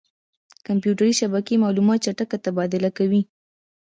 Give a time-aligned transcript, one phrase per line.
[0.67, 3.21] کمپیوټر شبکې معلومات چټک تبادله کوي.